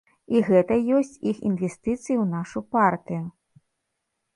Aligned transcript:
І 0.37 0.39
гэта 0.47 0.77
ёсць 1.01 1.19
іх 1.33 1.37
інвестыцыі 1.51 2.17
ў 2.23 2.29
нашу 2.35 2.59
партыю. 2.79 3.25